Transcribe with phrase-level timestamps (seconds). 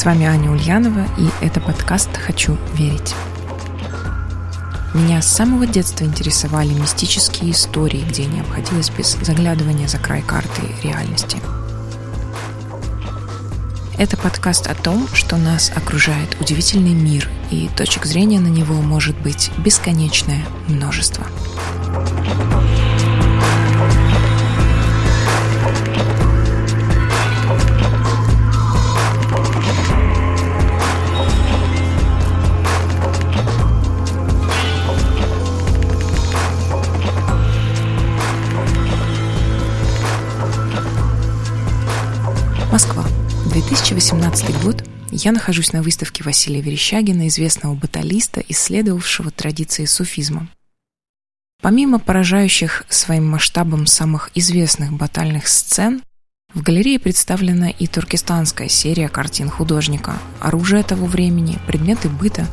[0.00, 3.14] С вами Аня Ульянова, и это подкаст «Хочу верить».
[4.94, 10.62] Меня с самого детства интересовали мистические истории, где не обходилось без заглядывания за край карты
[10.82, 11.36] реальности.
[13.98, 19.18] Это подкаст о том, что нас окружает удивительный мир, и точек зрения на него может
[19.18, 21.26] быть бесконечное множество.
[21.84, 22.59] Москва.
[44.00, 44.82] 2018 год.
[45.10, 50.48] Я нахожусь на выставке Василия Верещагина, известного баталиста, исследовавшего традиции суфизма.
[51.60, 56.02] Помимо поражающих своим масштабом самых известных батальных сцен,
[56.54, 62.46] в галерее представлена и туркестанская серия картин художника, оружие того времени, предметы быта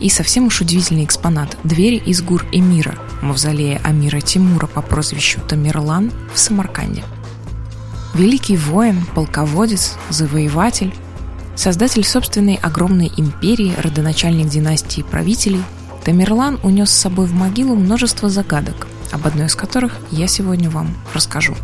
[0.00, 6.10] и совсем уж удивительный экспонат– двери из гур Эмира, мавзолея Амира Тимура по прозвищу Тамерлан
[6.32, 7.04] в Самарканде–
[8.16, 10.94] Великий воин, полководец, завоеватель,
[11.54, 15.62] создатель собственной огромной империи, родоначальник династии правителей,
[16.02, 20.96] Тамерлан унес с собой в могилу множество загадок, об одной из которых я сегодня вам
[21.12, 21.54] расскажу.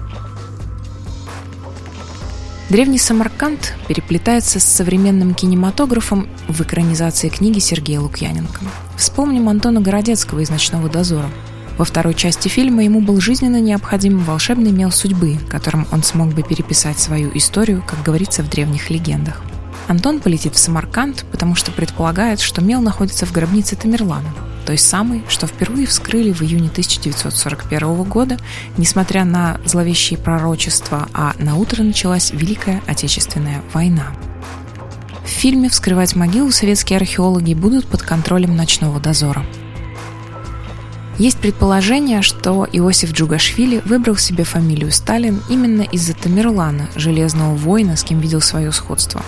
[2.69, 8.61] Древний Самарканд переплетается с современным кинематографом в экранизации книги Сергея Лукьяненко.
[8.99, 11.31] Вспомним Антона Городецкого из «Ночного дозора»,
[11.79, 16.43] во второй части фильма ему был жизненно необходим волшебный мел судьбы, которым он смог бы
[16.43, 19.43] переписать свою историю, как говорится в древних легендах.
[19.89, 24.33] Антон полетит в Самарканд, потому что предполагает, что мел находится в гробнице Тамерлана,
[24.65, 28.39] той самой, что впервые вскрыли в июне 1941 года,
[28.77, 34.07] несмотря на зловещие пророчества, а на утро началась Великая Отечественная война.
[35.25, 39.45] В фильме «Вскрывать могилу» советские археологи будут под контролем ночного дозора–
[41.23, 48.03] есть предположение, что Иосиф Джугашвили выбрал себе фамилию Сталин именно из-за Тамерлана, железного воина, с
[48.03, 49.23] кем видел свое сходство.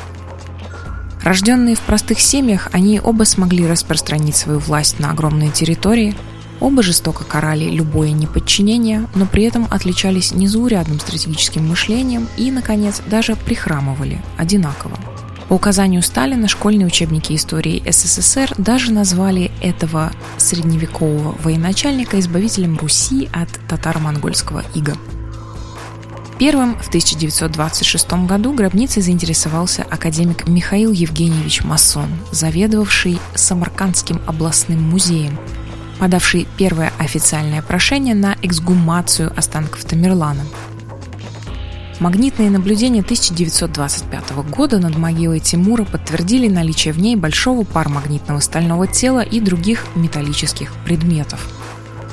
[1.23, 6.17] Рожденные в простых семьях, они оба смогли распространить свою власть на огромные территории,
[6.59, 13.37] оба жестоко карали любое неподчинение, но при этом отличались незаурядным стратегическим мышлением и, наконец, даже
[13.37, 14.99] прихрамывали одинаково.
[15.55, 23.49] По указанию Сталина школьные учебники истории СССР даже назвали этого средневекового военачальника избавителем Руси от
[23.69, 24.95] татаро-монгольского ига.
[26.41, 35.39] Первым в 1926 году гробницей заинтересовался академик Михаил Евгеньевич Масон, заведовавший Самаркандским областным музеем,
[36.01, 40.43] подавший первое официальное прошение на эксгумацию останков Тамерлана–
[42.01, 49.21] Магнитные наблюдения 1925 года над могилой Тимура подтвердили наличие в ней большого парамагнитного стального тела
[49.21, 51.49] и других металлических предметов.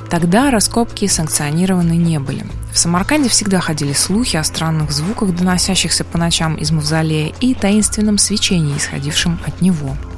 [0.09, 2.45] Тогда раскопки санкционированы не были.
[2.71, 8.17] В Самарканде всегда ходили слухи о странных звуках, доносящихся по ночам из мавзолея, и таинственном
[8.17, 9.97] свечении, исходившем от него–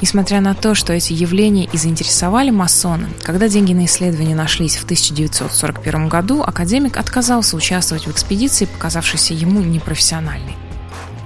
[0.00, 4.84] Несмотря на то, что эти явления и заинтересовали масоны, когда деньги на исследование нашлись в
[4.84, 10.56] 1941 году, академик отказался участвовать в экспедиции, показавшейся ему непрофессиональной.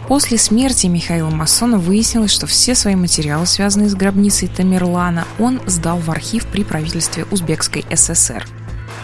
[0.08, 5.98] После смерти Михаила Масона выяснилось, что все свои материалы, связанные с гробницей Тамерлана, он сдал
[5.98, 8.44] в архив при правительстве Узбекской ССР.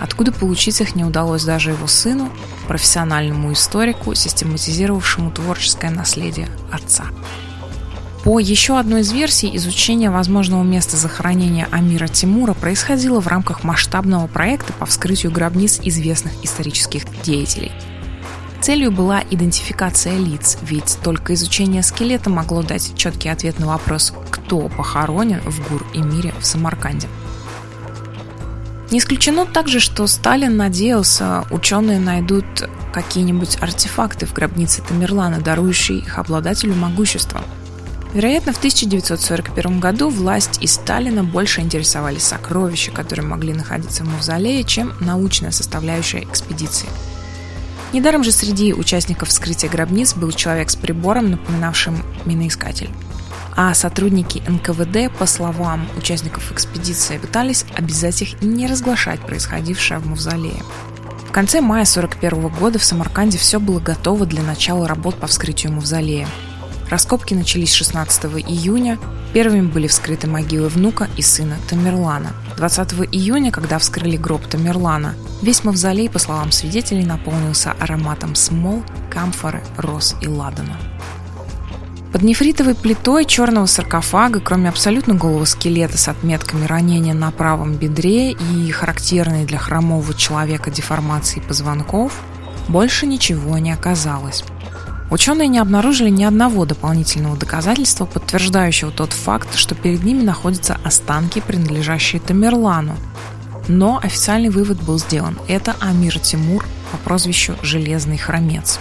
[0.00, 2.30] Откуда получить их не удалось даже его сыну,
[2.68, 7.06] профессиональному историку, систематизировавшему творческое наследие отца.
[8.24, 14.26] По еще одной из версий, изучение возможного места захоронения Амира Тимура происходило в рамках масштабного
[14.26, 17.72] проекта по вскрытию гробниц известных исторических деятелей.
[18.60, 24.68] Целью была идентификация лиц, ведь только изучение скелета могло дать четкий ответ на вопрос, кто
[24.68, 27.08] похоронен в Гур-Эмире в Самарканде.
[28.90, 32.44] Не исключено также, что Сталин надеялся, ученые найдут
[32.92, 37.40] какие-нибудь артефакты в гробнице Тамерлана, дарующие их обладателю могущества–
[38.12, 44.64] Вероятно, в 1941 году власть и Сталина больше интересовали сокровища, которые могли находиться в мавзолее,
[44.64, 46.88] чем научная составляющая экспедиции.
[47.92, 52.90] Недаром же среди участников вскрытия гробниц был человек с прибором, напоминавшим миноискатель.
[53.56, 60.62] А сотрудники НКВД, по словам участников экспедиции, пытались обязать их не разглашать происходившее в мавзолее.
[61.28, 65.72] В конце мая 1941 года в Самарканде все было готово для начала работ по вскрытию
[65.72, 66.26] мавзолея.
[66.90, 68.98] Раскопки начались 16 июня.
[69.32, 72.32] Первыми были вскрыты могилы внука и сына Тамерлана.
[72.56, 79.62] 20 июня, когда вскрыли гроб Тамерлана, весь мавзолей, по словам свидетелей, наполнился ароматом смол, камфоры,
[79.76, 80.76] роз и ладана.
[82.12, 88.32] Под нефритовой плитой черного саркофага, кроме абсолютно голого скелета с отметками ранения на правом бедре
[88.32, 92.20] и характерной для хромого человека деформации позвонков,
[92.66, 94.42] больше ничего не оказалось.
[95.10, 101.42] Ученые не обнаружили ни одного дополнительного доказательства, подтверждающего тот факт, что перед ними находятся останки,
[101.44, 102.96] принадлежащие Тамерлану.
[103.66, 105.36] Но официальный вывод был сделан.
[105.48, 108.78] Это Амир Тимур по прозвищу «Железный хромец».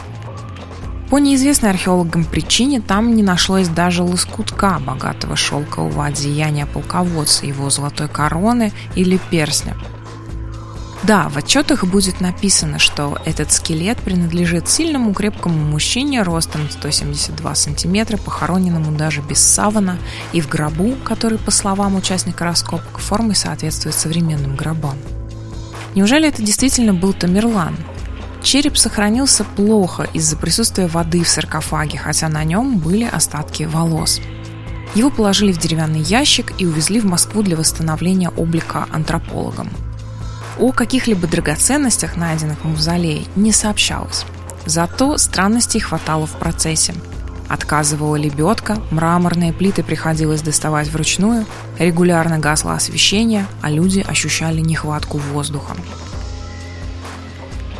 [1.10, 8.08] По неизвестной археологам причине там не нашлось даже лоскутка богатого шелкового одеяния полководца, его золотой
[8.08, 9.76] короны или перстня–
[11.01, 18.18] да, в отчетах будет написано, что этот скелет принадлежит сильному крепкому мужчине ростом 172 сантиметра,
[18.18, 19.98] похороненному даже без савана
[20.34, 24.98] и в гробу, который, по словам участника раскопок, формой соответствует современным гробам.
[25.96, 27.78] Неужели это действительно был Тамерлан?
[28.44, 34.19] Череп сохранился плохо из-за присутствия воды в саркофаге, хотя на нем были остатки волос.
[34.95, 39.69] Его положили в деревянный ящик и увезли в Москву для восстановления облика антропологам–
[40.60, 44.26] о каких-либо драгоценностях, найденных в мавзолее, не сообщалось.
[44.66, 46.94] Зато странностей хватало в процессе.
[47.48, 51.46] Отказывала лебедка, мраморные плиты приходилось доставать вручную,
[51.80, 55.76] регулярно гасло освещение, а люди ощущали нехватку воздуха.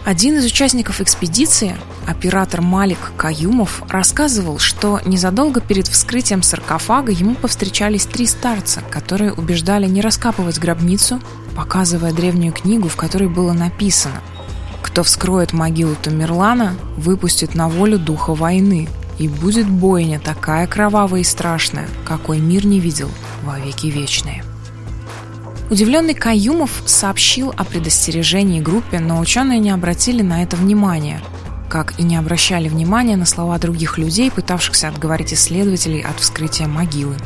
[0.06, 1.76] Один из участников экспедиции,
[2.08, 9.86] оператор Малик Каюмов, рассказывал, что незадолго перед вскрытием саркофага ему повстречались три старца, которые убеждали
[9.86, 11.22] не раскапывать гробницу,
[11.60, 14.22] показывая древнюю книгу, в которой было написано
[14.82, 21.26] «Кто вскроет могилу Тамерлана, выпустит на волю духа войны, и будет бойня такая кровавая и
[21.26, 23.10] страшная, какой мир не видел
[23.44, 24.46] во веки вечные».
[25.70, 31.22] Удивленный Каюмов сообщил о предостережении группе, но ученые не обратили на это внимания,
[31.68, 37.18] как и не обращали внимания на слова других людей, пытавшихся отговорить исследователей от вскрытия могилы.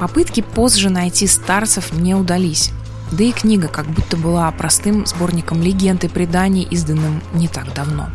[0.00, 2.70] Попытки позже найти старцев не удались.
[3.12, 8.10] Да и книга как будто была простым сборником легенд и преданий, изданным не так давно.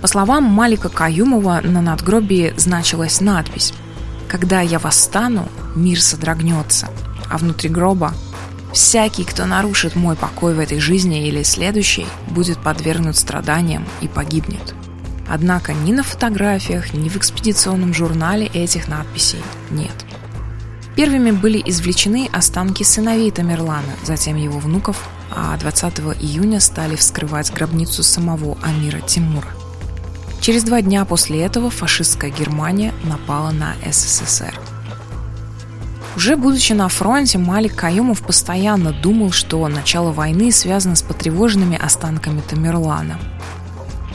[0.00, 3.74] По словам Малика Каюмова, на надгробии значилась надпись
[4.28, 6.88] «Когда я восстану, мир содрогнется,
[7.28, 8.14] а внутри гроба
[8.72, 14.74] всякий, кто нарушит мой покой в этой жизни или следующей, будет подвергнут страданиям и погибнет».
[15.28, 20.05] Однако ни на фотографиях, ни в экспедиционном журнале этих надписей нет.
[20.96, 28.02] Первыми были извлечены останки сыновей Тамерлана, затем его внуков, а 20 июня стали вскрывать гробницу
[28.02, 29.48] самого Амира Тимура.
[30.40, 34.58] Через два дня после этого фашистская Германия напала на СССР.
[36.16, 42.40] Уже будучи на фронте, Малик Каюмов постоянно думал, что начало войны связано с потревоженными останками
[42.40, 43.18] Тамерлана.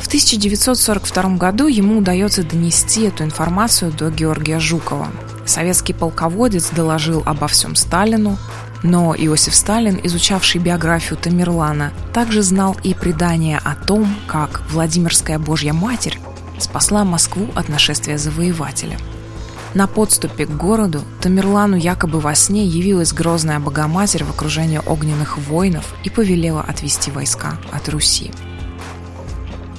[0.01, 5.07] В 1942 году ему удается донести эту информацию до Георгия Жукова,
[5.45, 8.37] Советский полководец доложил обо всем Сталину,
[8.83, 15.73] но Иосиф Сталин, изучавший биографию Тамерлана, также знал и предание о том, как Владимирская Божья
[15.73, 16.19] Матерь
[16.57, 18.97] спасла Москву от нашествия завоевателя.
[19.73, 25.85] На подступе к городу Тамерлану якобы во сне явилась грозная Богоматерь в окружении огненных воинов
[26.03, 28.31] и повелела отвести войска от Руси.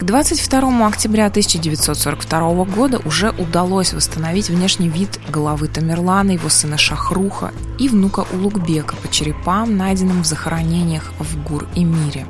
[0.03, 7.53] К 22 октября 1942 года уже удалось восстановить внешний вид головы Тамерлана, его сына Шахруха
[7.79, 12.27] и внука Улугбека по черепам, найденным в захоронениях в Гур и Мире.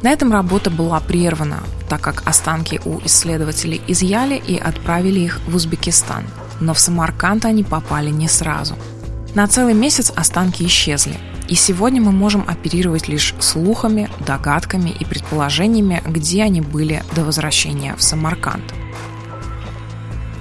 [0.00, 1.58] На этом работа была прервана,
[1.90, 6.24] так как останки у исследователей изъяли и отправили их в Узбекистан.
[6.58, 8.76] Но в Самарканд они попали не сразу.
[9.34, 11.18] На целый месяц останки исчезли–
[11.52, 17.94] и сегодня мы можем оперировать лишь слухами, догадками и предположениями, где они были до возвращения
[17.94, 18.64] в Самарканд.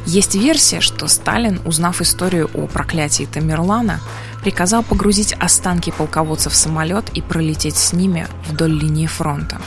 [0.05, 3.99] Есть версия, что Сталин, узнав историю о проклятии Тамерлана,
[4.41, 9.59] приказал погрузить останки полководца в самолет и пролететь с ними вдоль линии фронта.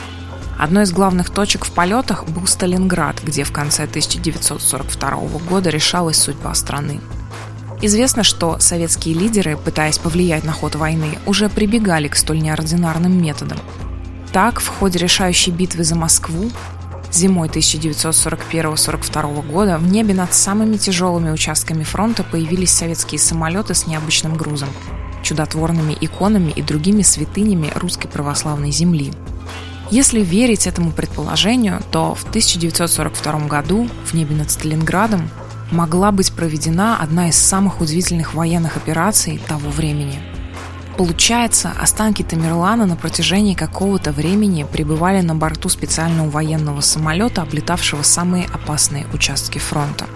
[0.58, 5.10] Одной из главных точек в полетах был Сталинград, где в конце 1942
[5.46, 7.02] года решалась судьба страны.
[7.86, 13.58] Известно, что советские лидеры, пытаясь повлиять на ход войны, уже прибегали к столь неординарным методам.
[14.32, 16.50] Так, в ходе решающей битвы за Москву
[17.12, 24.34] зимой 1941-42 года в небе над самыми тяжелыми участками фронта появились советские самолеты с необычным
[24.34, 24.70] грузом,
[25.22, 29.12] чудотворными иконами и другими святынями русской православной земли.
[29.90, 35.28] Если верить этому предположению, то в 1942 году в небе над Сталинградом
[35.74, 40.18] могла быть проведена одна из самых удивительных военных операций того времени.
[40.96, 48.46] Получается, останки Тамерлана на протяжении какого-то времени пребывали на борту специального военного самолета, облетавшего самые
[48.46, 50.06] опасные участки фронта.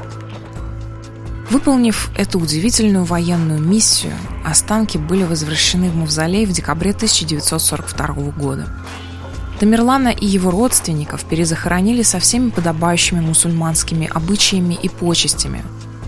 [1.51, 4.13] Выполнив эту удивительную военную миссию,
[4.45, 8.69] останки были возвращены в мавзолей в декабре 1942 года.
[9.59, 15.65] Тамерлана и его родственников перезахоронили со всеми подобающими мусульманскими обычаями и почестями.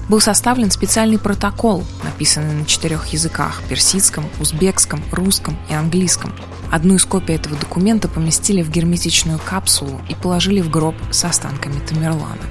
[0.09, 6.33] Был составлен специальный протокол, написанный на четырех языках– персидском, узбекском, русском и английском.
[6.71, 11.81] Одну из копий этого документа поместили в герметичную капсулу и положили в гроб с останками
[11.89, 12.43] Тамерлана.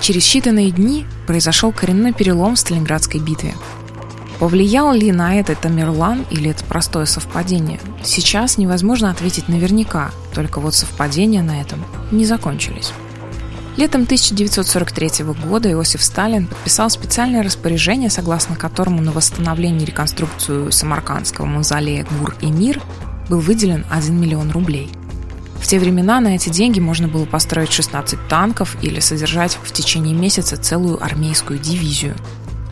[0.00, 3.54] Через считанные дни произошел коренной перелом в Сталинградской битве.
[4.38, 7.80] Повлиял ли на это Тамерлан или это простое совпадение?
[8.02, 12.92] Сейчас невозможно ответить наверняка, только вот совпадения на этом не закончились.
[13.76, 21.46] Летом 1943 года Иосиф Сталин подписал специальное распоряжение, согласно которому на восстановление и реконструкцию Самаркандского
[21.46, 22.80] мавзолея «Гур и Мир»
[23.28, 24.90] был выделен 1 миллион рублей–
[25.64, 30.14] в те времена на эти деньги можно было построить 16 танков или содержать в течение
[30.14, 32.16] месяца целую армейскую дивизию.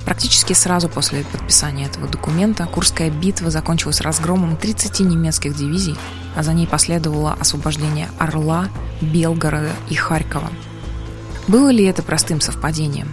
[0.05, 5.97] Практически сразу после подписания этого документа Курская битва закончилась разгромом 30 немецких дивизий,
[6.37, 8.69] а за ней последовало освобождение Орла,
[9.01, 10.51] Белгорода и Харькова.
[11.47, 13.09] Было ли это простым совпадением?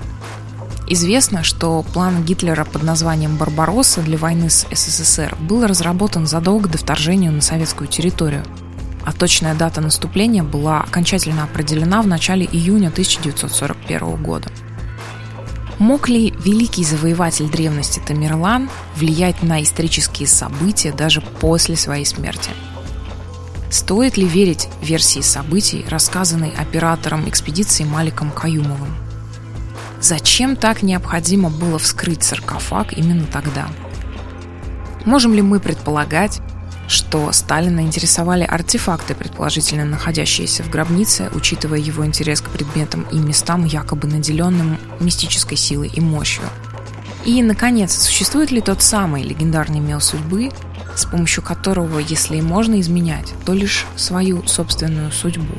[0.87, 6.79] Известно, что план Гитлера под названием «Барбаросса» для войны с СССР был разработан задолго до
[6.79, 8.43] вторжения на советскую территорию–
[9.05, 14.49] а точная дата наступления была окончательно определена в начале июня 1941 года.
[15.79, 22.51] Мог ли великий завоеватель древности Тамерлан влиять на исторические события даже после своей смерти?
[23.71, 28.93] Стоит ли верить версии событий, рассказанной оператором экспедиции Маликом Каюмовым?
[30.01, 33.69] Зачем так необходимо было вскрыть саркофаг именно тогда?
[35.05, 36.41] Можем ли мы предполагать,
[36.89, 43.63] что Сталина интересовали артефакты, предположительно находящиеся в гробнице, учитывая его интерес к предметам и местам,
[43.63, 46.43] якобы наделенным мистической силой и мощью.
[47.25, 50.49] И, наконец, существует ли тот самый легендарный мел судьбы,
[50.95, 55.55] с помощью которого, если и можно изменять, то лишь свою собственную судьбу?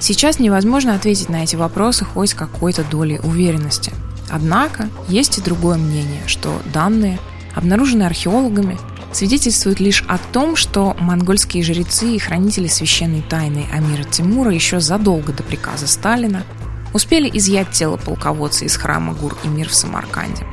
[0.00, 3.92] Сейчас невозможно ответить на эти вопросы хоть с какой-то долей уверенности.
[4.30, 7.20] Однако есть и другое мнение, что данные,
[7.54, 8.78] обнаруженные археологами,
[9.14, 15.32] свидетельствует лишь о том, что монгольские жрецы и хранители священной тайны Амира Тимура еще задолго
[15.32, 16.44] до приказа Сталина
[16.92, 20.44] успели изъять тело полководца из храма Гур и Мир в Самарканде.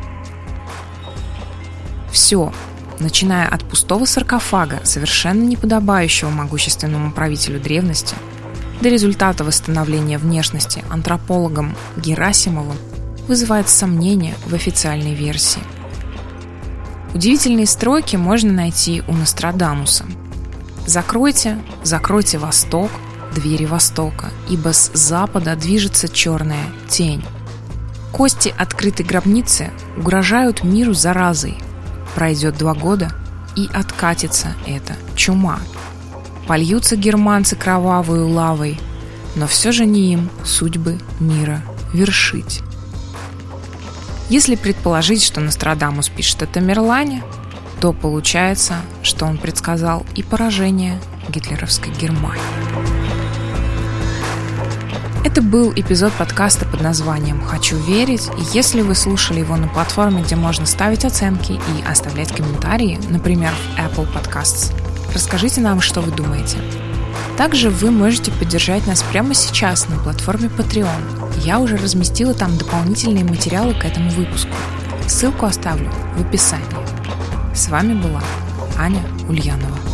[2.11, 2.53] Все,
[2.99, 8.15] начиная от пустого саркофага, совершенно неподобающего могущественному правителю древности,
[8.81, 12.77] до результата восстановления внешности антропологом Герасимовым,
[13.27, 15.61] вызывает сомнения в официальной версии–
[17.13, 20.05] Удивительные строки можно найти у Нострадамуса.
[20.85, 22.89] «Закройте, закройте восток,
[23.35, 27.23] двери востока, ибо с запада движется черная тень.
[28.11, 31.57] Кости открытой гробницы угрожают миру заразой.
[32.15, 33.11] Пройдет два года,
[33.55, 35.59] и откатится эта чума.
[36.47, 38.79] Польются германцы кровавую лавой,
[39.35, 41.61] но все же не им судьбы мира
[41.93, 42.61] вершить.
[44.31, 47.21] Если предположить, что Нострадамус пишет о Тамерлане,
[47.81, 52.41] то получается, что он предсказал и поражение гитлеровской Германии.
[55.25, 60.23] Это был эпизод подкаста под названием «Хочу верить», и если вы слушали его на платформе,
[60.23, 64.73] где можно ставить оценки и оставлять комментарии, например, в Apple Podcasts,
[65.13, 66.55] расскажите нам, что вы думаете.
[67.35, 73.23] Также вы можете поддержать нас прямо сейчас на платформе Patreon– я уже разместила там дополнительные
[73.23, 74.51] материалы к этому выпуску.
[75.07, 76.65] Ссылку оставлю в описании.
[77.53, 78.21] С вами была
[78.77, 79.90] Аня Ульянова.